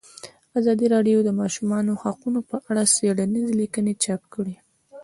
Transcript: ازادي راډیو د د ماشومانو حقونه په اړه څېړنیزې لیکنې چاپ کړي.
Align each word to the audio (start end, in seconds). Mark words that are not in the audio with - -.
ازادي 0.59 0.85
راډیو 0.95 1.19
د 1.23 1.25
د 1.27 1.29
ماشومانو 1.41 1.99
حقونه 2.03 2.39
په 2.49 2.55
اړه 2.69 2.83
څېړنیزې 2.95 3.53
لیکنې 3.61 3.93
چاپ 4.03 4.21
کړي. 4.33 4.55